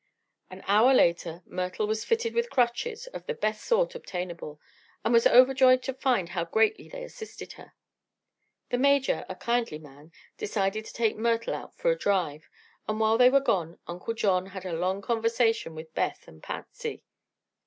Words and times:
An 0.49 0.63
hour 0.65 0.95
later 0.95 1.43
Myrtle 1.45 1.85
was 1.85 2.03
fitted 2.03 2.33
with 2.33 2.49
crutches 2.49 3.05
of 3.13 3.27
the 3.27 3.35
best 3.35 3.63
sort 3.63 3.93
obtainable, 3.93 4.59
and 5.05 5.13
was 5.13 5.27
overjoyed 5.27 5.83
to 5.83 5.93
find 5.93 6.29
how 6.29 6.45
greatly 6.45 6.89
they 6.89 7.03
assisted 7.03 7.53
her. 7.53 7.73
The 8.71 8.79
Major, 8.79 9.27
a 9.29 9.35
kindly 9.35 9.77
man, 9.77 10.11
decided 10.39 10.85
to 10.85 10.93
take 10.93 11.17
Myrtle 11.17 11.53
out 11.53 11.75
for 11.77 11.91
a 11.91 11.95
drive, 11.99 12.49
and 12.87 12.99
while 12.99 13.19
they 13.19 13.29
were 13.29 13.39
gone 13.39 13.77
Uncle 13.85 14.15
John 14.15 14.47
had 14.47 14.65
a 14.65 14.73
long 14.73 15.03
conversation 15.03 15.75
with 15.75 15.93
Beth 15.93 16.27
and 16.27 16.41
Patsy. 16.41 17.03